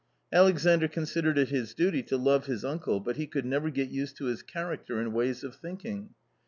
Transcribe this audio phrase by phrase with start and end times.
[0.33, 4.17] Alexandr considered it his duty to love his uncle, but he could never get used
[4.17, 6.15] to his character and ways of think ing.